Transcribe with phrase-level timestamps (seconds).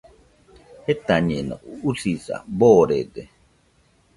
[0.87, 1.55] Jetañeno,
[1.91, 3.23] usisa boorede.